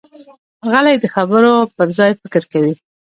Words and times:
غلی، 0.71 0.95
د 0.99 1.05
خبرو 1.15 1.53
پر 1.75 1.87
ځای 1.97 2.11
فکر 2.21 2.41
کوي. 2.51 2.73